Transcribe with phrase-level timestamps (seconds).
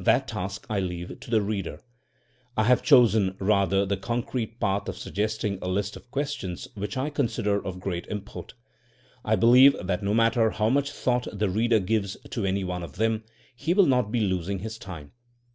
[0.00, 1.80] That task I leave to the reader.
[2.56, 6.96] I have chosen rather the concrete path of suggesting a list of ques tions which
[6.96, 8.54] I consider of great import.
[9.22, 12.82] I be lieve that no matter how much thought the reader gives to any one
[12.82, 15.12] of them he will not be losing his time.